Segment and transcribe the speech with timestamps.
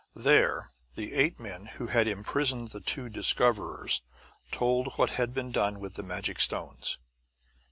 [0.15, 4.01] There, the eight men who had imprisoned the two discoverers
[4.49, 6.97] told what had been done with the "magic stones."